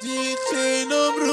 [0.00, 1.29] DJ Nomru.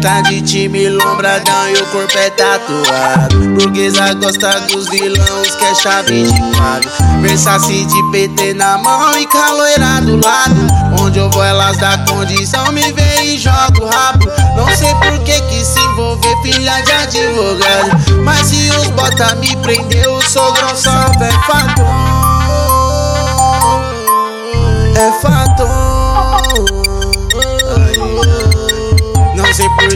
[0.00, 3.36] Peita de time, lombradão e o corpo é tatuado.
[3.56, 6.88] Burguesa gosta dos vilões que é chave de quadro.
[7.20, 11.00] Versace de PT na mão e caloeira do lado.
[11.00, 14.30] Onde eu vou, elas da condição me vê e jogo rápido.
[14.56, 18.22] Não sei por que que se envolver, filha de advogado.
[18.22, 22.17] Mas se os bota me prender, o sogrão salve é fato.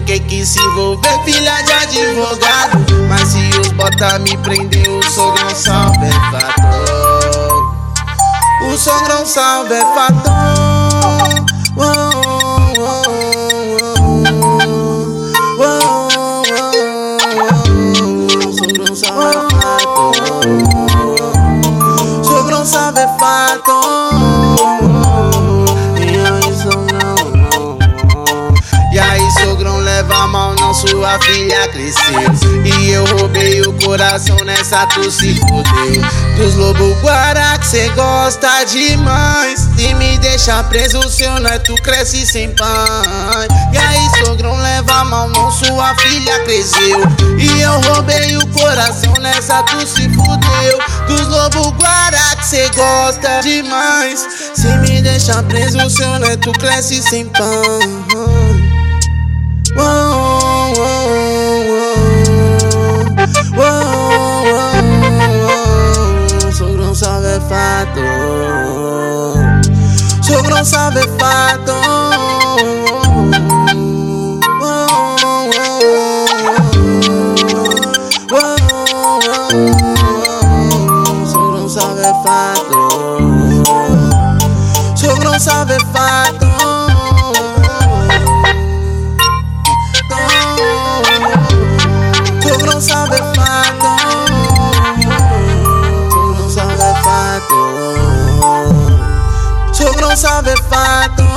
[0.03, 2.79] Que que se envolver, filha de advogado.
[3.09, 6.63] Mas se os bota me prender, o sogrão salve é fato.
[8.65, 10.31] O sogrão salve é fato.
[11.77, 12.11] Oh, oh,
[12.79, 13.63] oh, oh,
[15.59, 15.93] oh, oh.
[17.33, 17.73] Fato.
[18.95, 18.97] Sogrão
[30.93, 32.53] sua filha cresceu.
[32.65, 36.03] E eu roubei o coração nessa, tu se fudeu.
[36.37, 39.69] Dos lobos guará que cê gosta demais.
[39.79, 43.49] E me deixa preso, seu neto cresce sem pai.
[43.73, 47.01] E aí, sogrão, leva a mão, não sua filha cresceu.
[47.39, 50.79] E eu roubei o coração nessa, tu se fudeu.
[51.07, 54.21] Dos lobos guará que cê gosta demais.
[54.55, 57.31] Se me deixa preso, seu neto cresce sem.
[57.41, 58.72] Oh,
[79.23, 79.39] Sogro
[81.57, 82.89] non sabe fatto
[84.95, 86.47] Sogro non sabe fatto
[92.41, 93.87] Sogro non sabe fatto
[96.11, 97.57] Sogro non sabe fatto
[99.71, 101.32] Sogro non sabe fatto